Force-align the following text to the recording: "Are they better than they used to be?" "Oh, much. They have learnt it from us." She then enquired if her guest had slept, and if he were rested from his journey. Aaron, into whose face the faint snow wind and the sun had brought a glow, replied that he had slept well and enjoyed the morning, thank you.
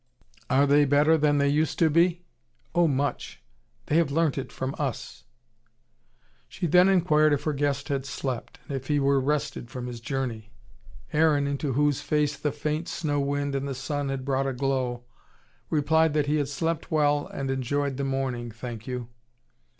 "Are 0.49 0.65
they 0.65 0.85
better 0.85 1.15
than 1.15 1.37
they 1.37 1.47
used 1.47 1.77
to 1.77 1.87
be?" 1.87 2.23
"Oh, 2.73 2.87
much. 2.87 3.39
They 3.85 3.97
have 3.97 4.09
learnt 4.09 4.35
it 4.35 4.51
from 4.51 4.73
us." 4.79 5.25
She 6.47 6.65
then 6.65 6.89
enquired 6.89 7.33
if 7.33 7.43
her 7.43 7.53
guest 7.53 7.87
had 7.89 8.07
slept, 8.07 8.57
and 8.67 8.75
if 8.75 8.87
he 8.87 8.99
were 8.99 9.19
rested 9.21 9.69
from 9.69 9.85
his 9.85 9.99
journey. 9.99 10.53
Aaron, 11.13 11.45
into 11.45 11.73
whose 11.73 12.01
face 12.01 12.35
the 12.35 12.51
faint 12.51 12.87
snow 12.87 13.19
wind 13.19 13.53
and 13.53 13.67
the 13.67 13.75
sun 13.75 14.09
had 14.09 14.25
brought 14.25 14.47
a 14.47 14.53
glow, 14.53 15.03
replied 15.69 16.15
that 16.15 16.25
he 16.25 16.37
had 16.37 16.49
slept 16.49 16.89
well 16.89 17.27
and 17.27 17.51
enjoyed 17.51 17.97
the 17.97 18.03
morning, 18.03 18.49
thank 18.49 18.87
you. 18.87 19.07